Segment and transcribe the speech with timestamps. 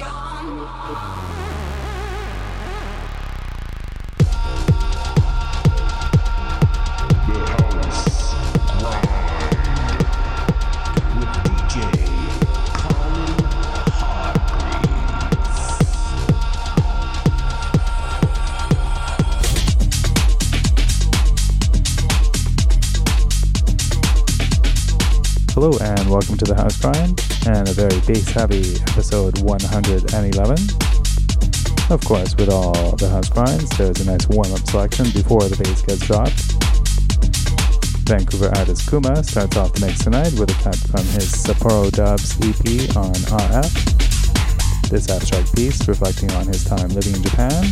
[0.00, 1.35] welcome
[28.06, 30.56] bass heavy episode 111.
[31.90, 35.56] Of course, with all the House Grinds, there's a nice warm up selection before the
[35.56, 36.38] bass gets dropped.
[38.06, 42.38] Vancouver artist Kuma starts off the mix tonight with a cut from his Sapporo Dubs
[42.46, 43.14] EP on
[43.50, 44.88] RF.
[44.88, 47.64] This abstract piece reflecting on his time living in Japan.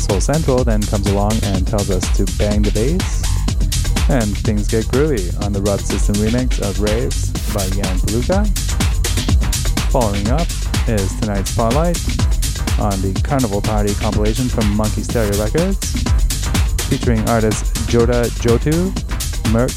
[0.00, 3.22] Soul Central then comes along and tells us to bang the bass
[4.08, 8.65] and things get groovy on the Rubb System remix of Raves by Yann Polewka.
[9.96, 10.46] Following up
[10.88, 11.96] is tonight's Spotlight
[12.78, 15.78] on the Carnival Party compilation from Monkey Stereo Records,
[16.84, 18.92] featuring artists Joda Jotu,
[19.54, 19.72] Merk,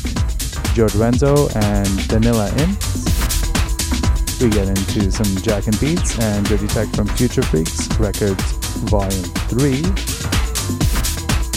[0.75, 4.41] Joe Renzo, and Danila Imps.
[4.41, 8.43] We get into some Jack and Beats and Dirty Tech from Future Freaks Records
[8.91, 9.71] Volume 3.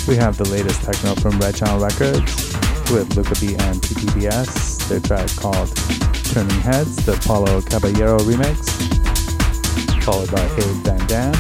[0.06, 2.54] We have the latest techno from Red Channel Records,
[2.92, 5.74] with Luca B and PTBS, their track called
[6.34, 8.68] Turning Heads, the Paulo Caballero remix,
[10.04, 11.32] followed by Abe Van Dam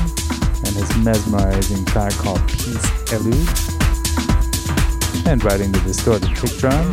[0.64, 3.48] and his mesmerizing track called Peace Elude.
[5.28, 6.88] And riding the distorted kick drum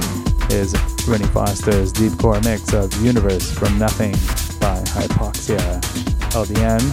[0.49, 0.75] is
[1.07, 4.11] Rennie Foster's deep core mix of Universe from Nothing
[4.59, 5.79] by Hypoxia
[6.35, 6.83] LDN.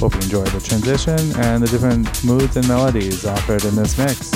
[0.00, 4.32] Hope you enjoy the transition and the different moods and melodies offered in this mix.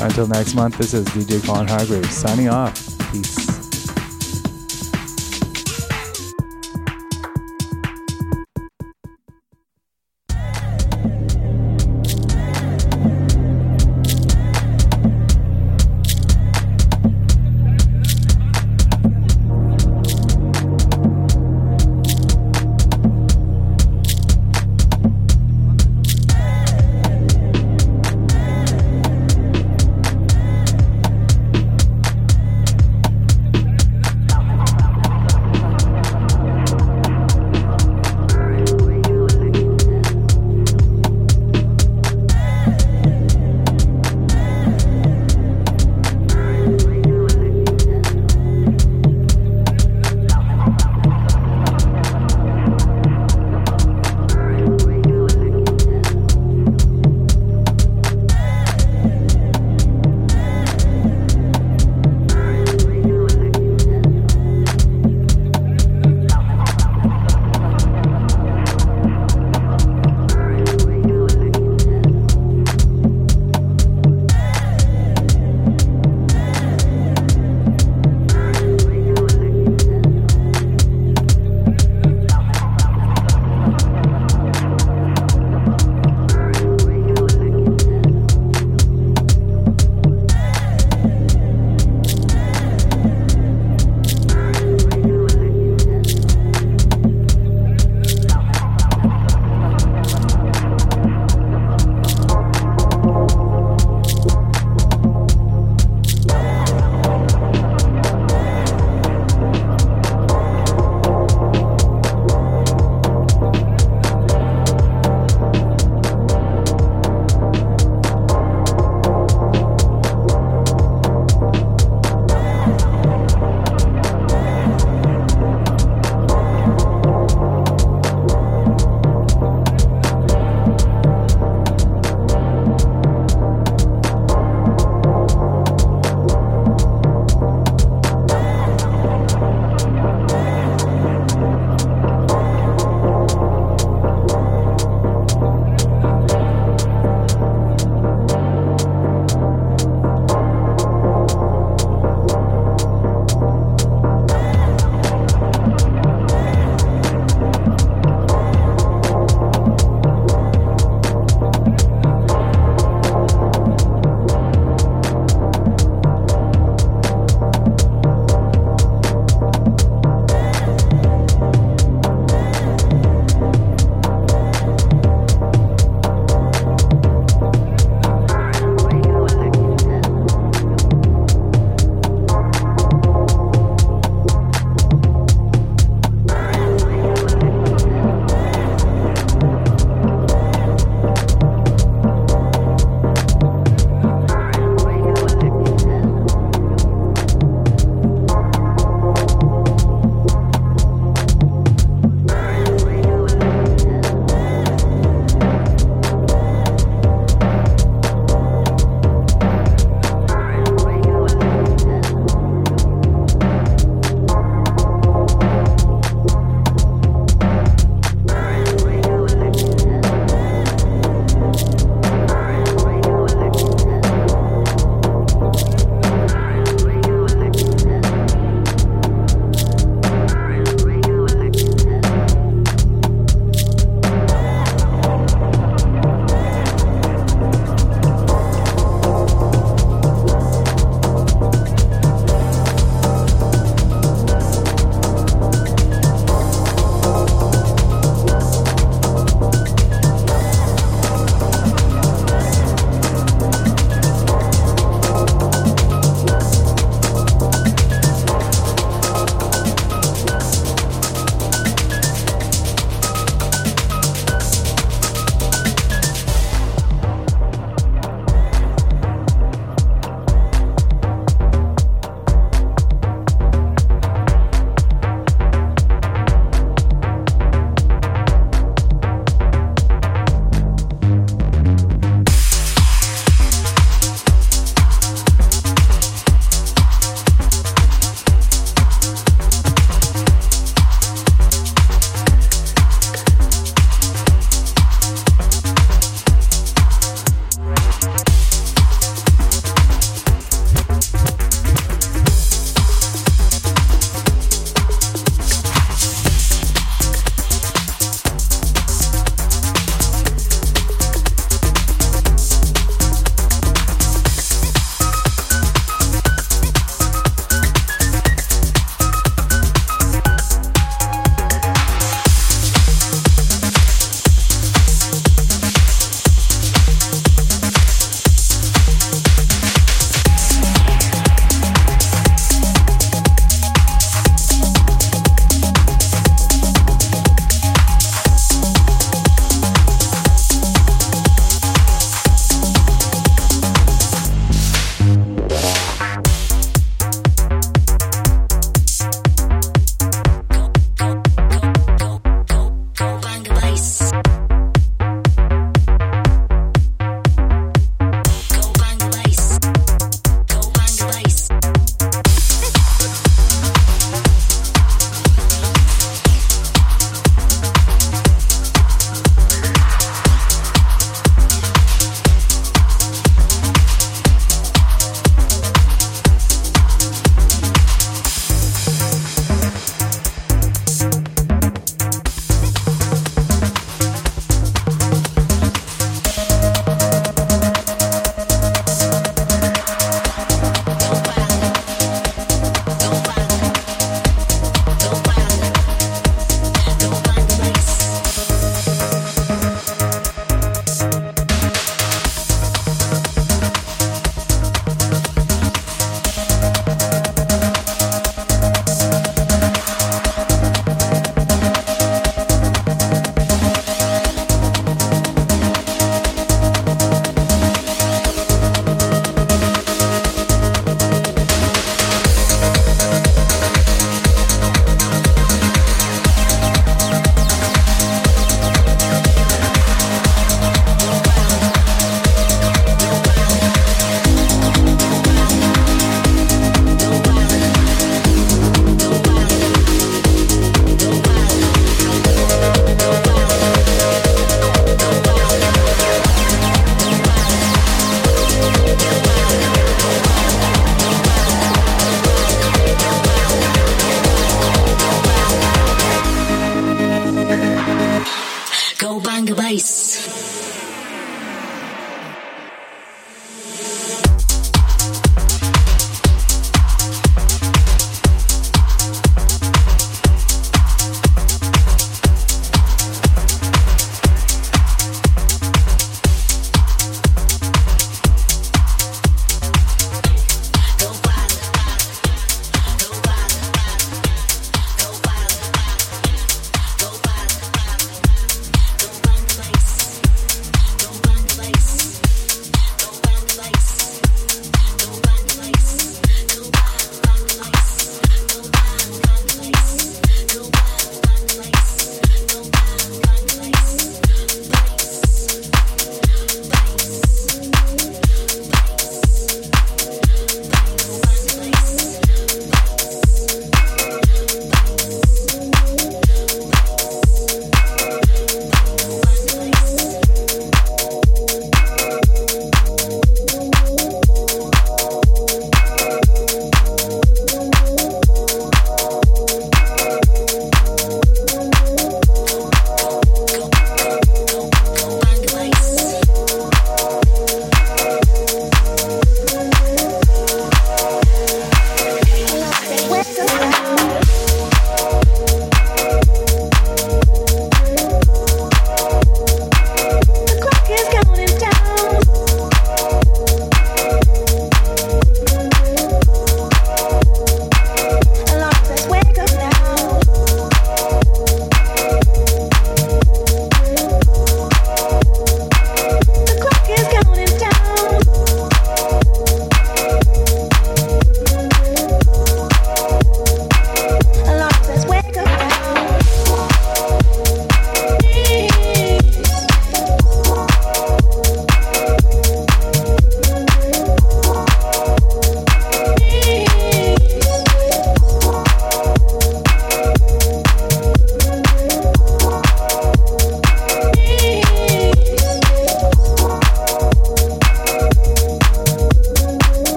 [0.00, 2.95] Until next month, this is DJ Colin Hargreaves signing off.
[3.12, 3.45] Peace.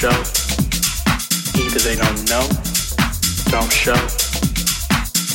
[0.00, 0.08] show.
[1.60, 2.48] Either they don't know,
[3.50, 3.92] don't show.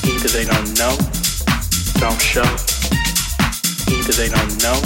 [0.10, 0.98] Either they don't know,
[2.00, 2.50] don't show.
[3.94, 4.82] Either they don't know,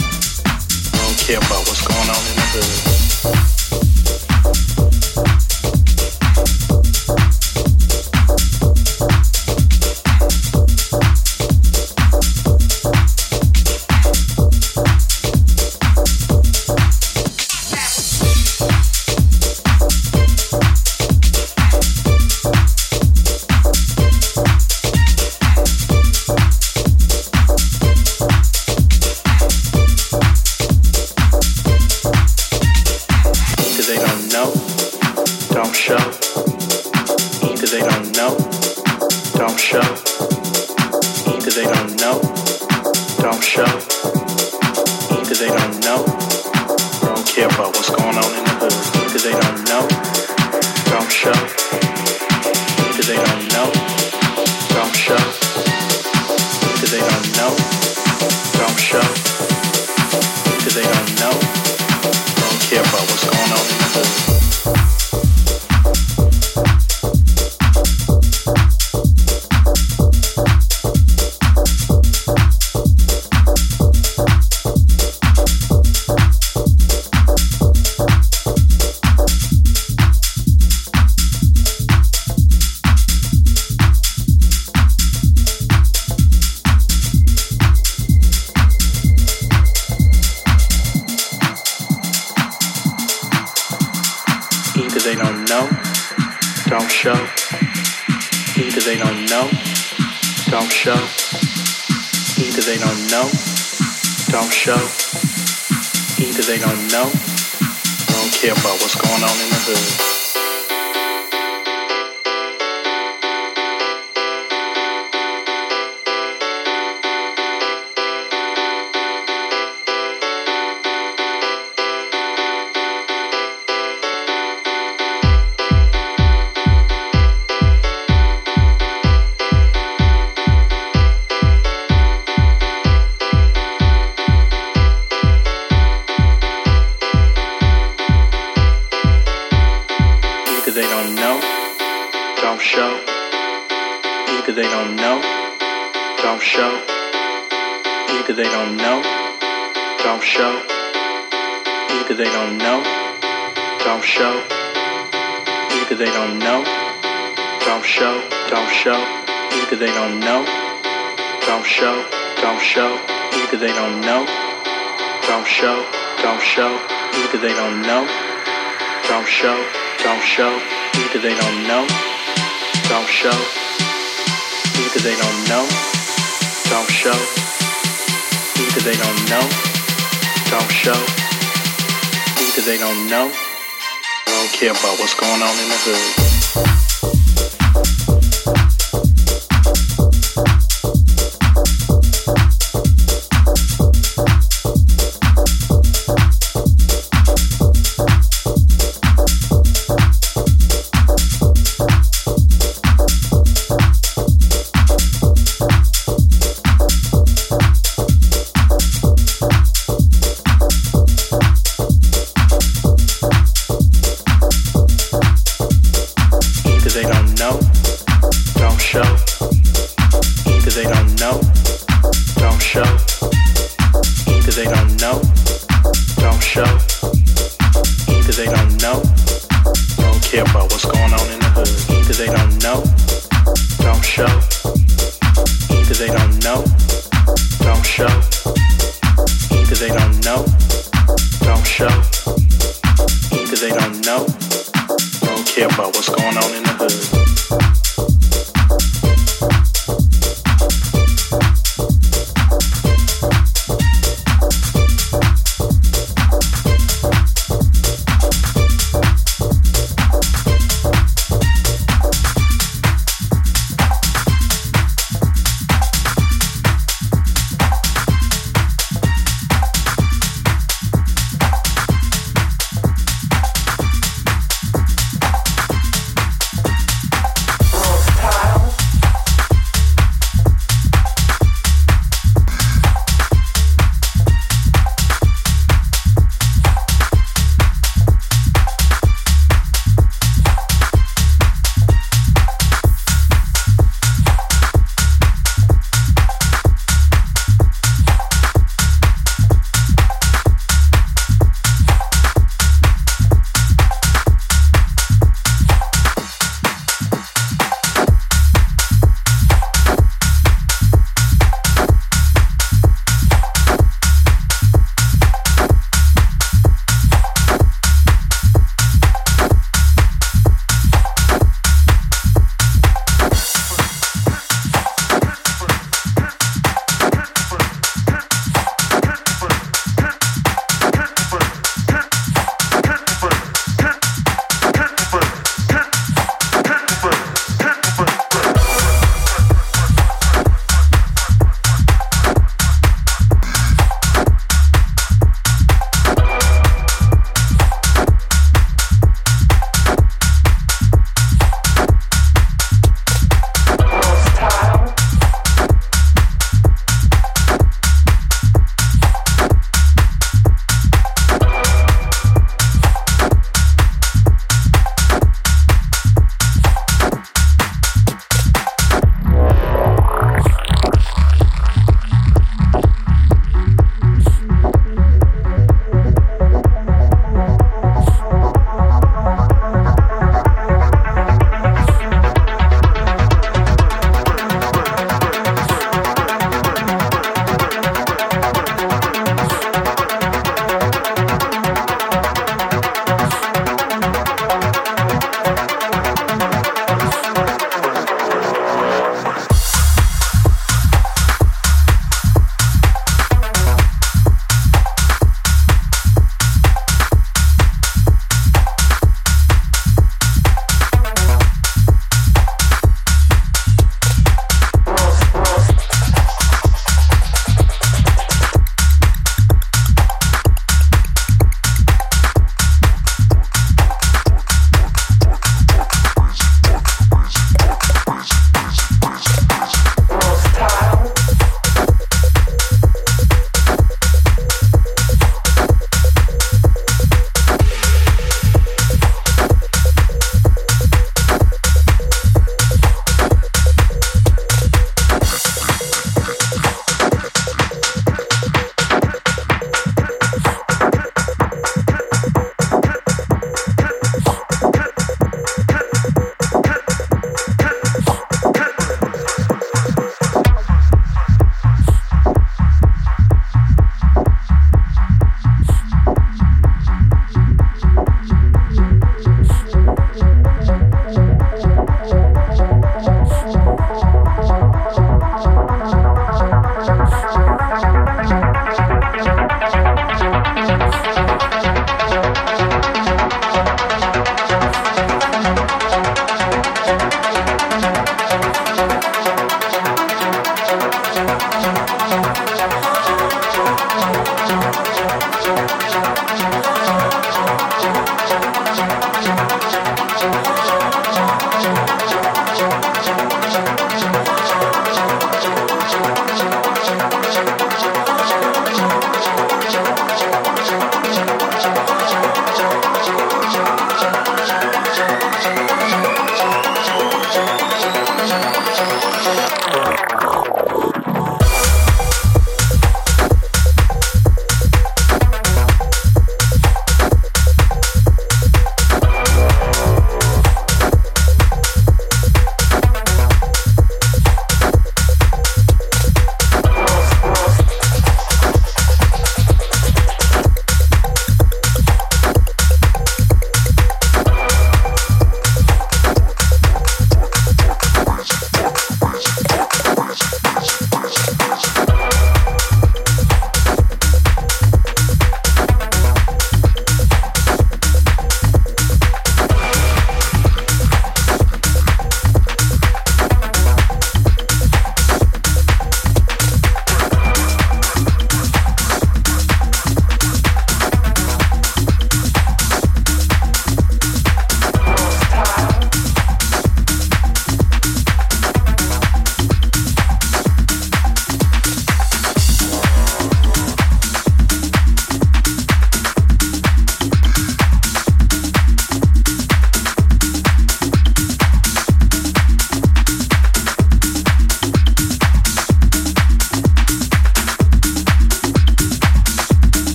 [0.91, 3.58] don't care about what's going on in the hood.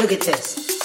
[0.00, 0.79] Look at this.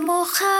[0.00, 0.59] mojar.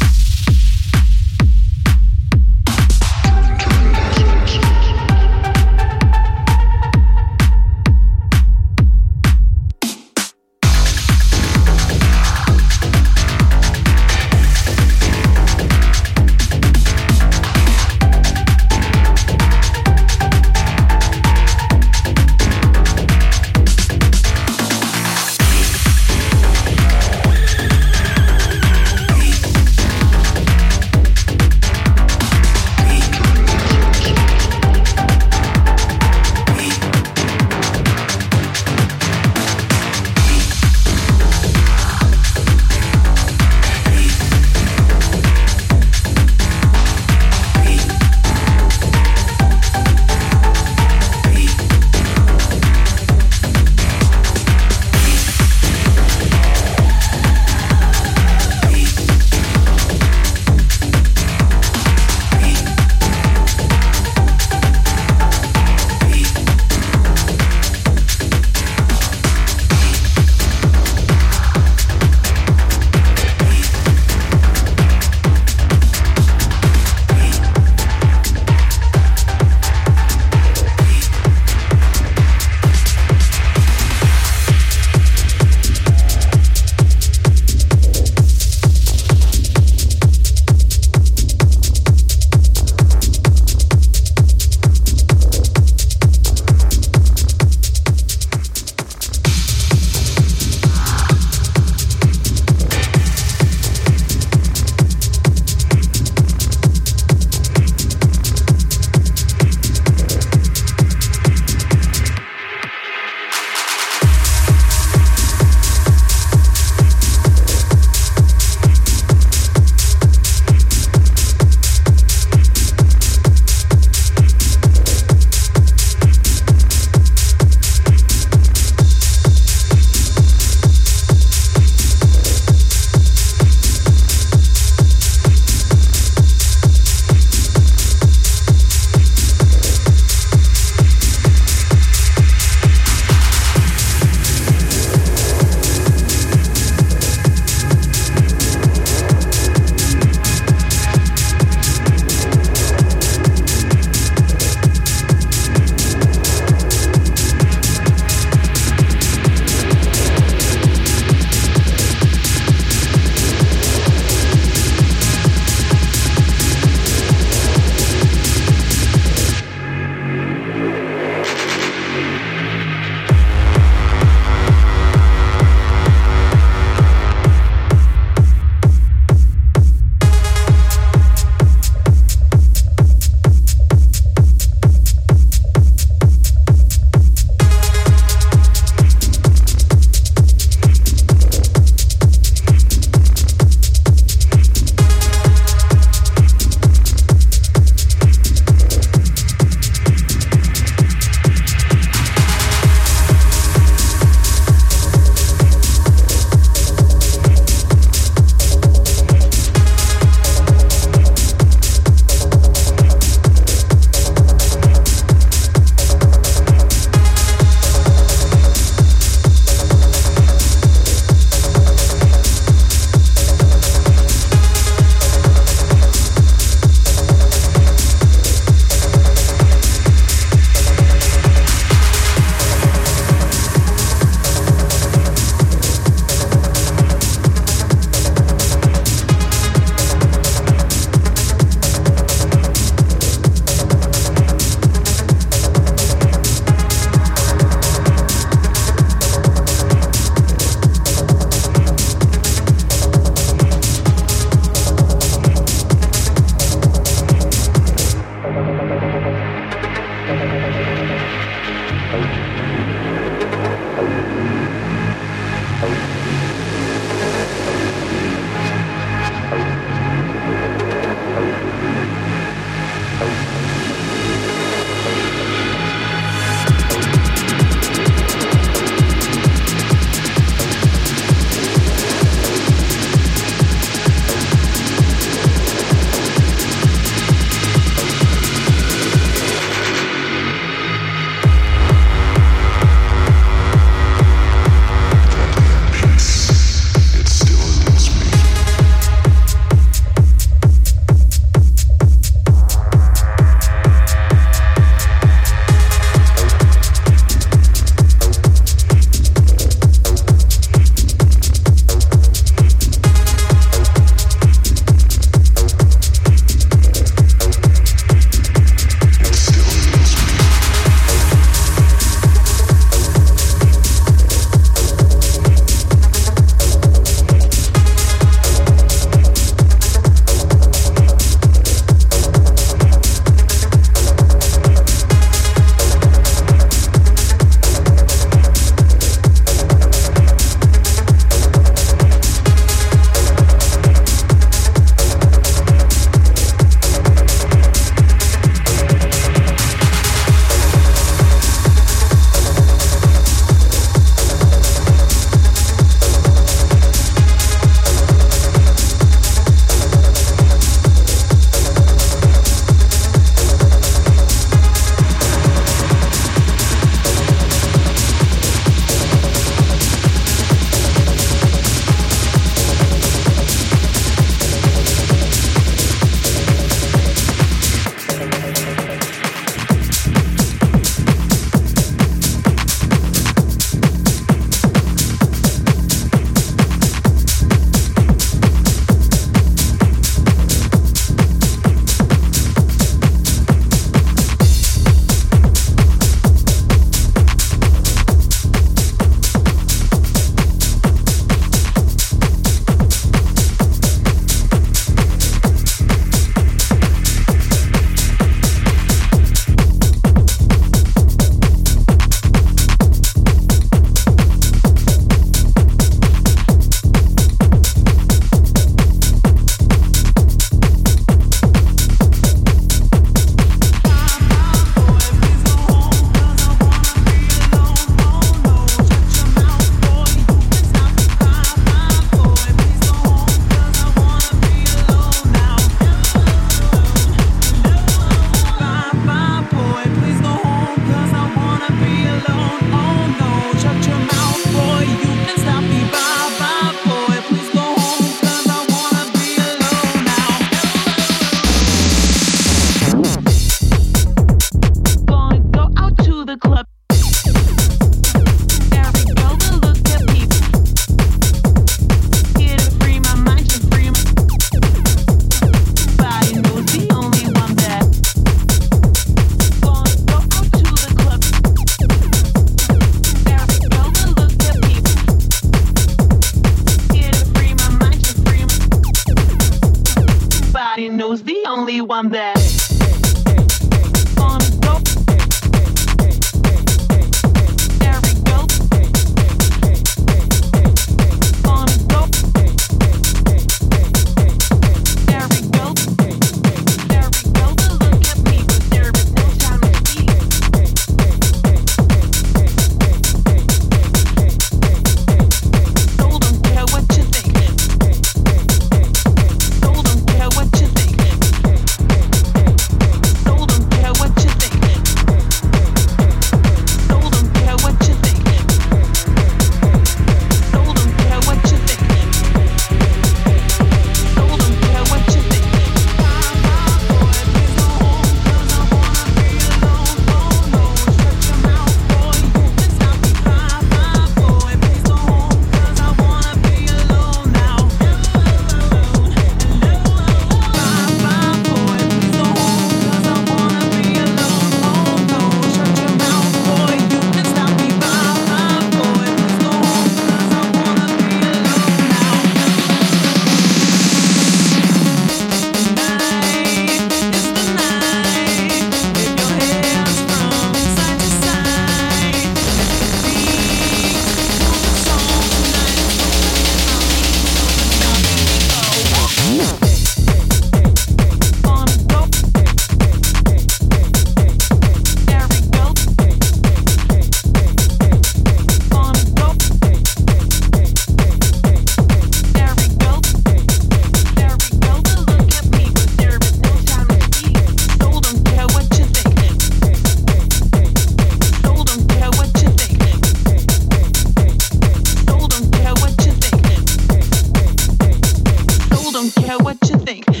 [598.81, 600.00] don't care what you think.